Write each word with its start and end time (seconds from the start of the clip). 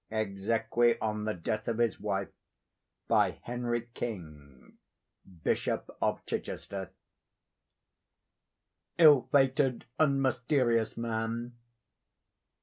(Exequy 0.11 0.97
on 0.99 1.25
the 1.25 1.33
death 1.35 1.67
of 1.67 1.77
his 1.77 1.99
wife, 1.99 2.29
by 3.07 3.37
Henry 3.43 3.81
King, 3.93 4.79
Bishop 5.43 5.95
of 6.01 6.25
Chichester.) 6.25 6.89
Ill 8.97 9.27
fated 9.31 9.85
and 9.99 10.19
mysterious 10.23 10.97
man! 10.97 11.53